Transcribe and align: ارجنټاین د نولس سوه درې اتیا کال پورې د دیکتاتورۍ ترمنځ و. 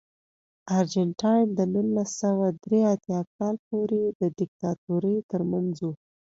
ارجنټاین 0.79 1.45
د 1.57 1.59
نولس 1.73 2.09
سوه 2.23 2.47
درې 2.63 2.81
اتیا 2.93 3.19
کال 3.35 3.55
پورې 3.67 4.01
د 4.19 4.21
دیکتاتورۍ 4.39 5.17
ترمنځ 5.31 5.75
و. 5.81 5.87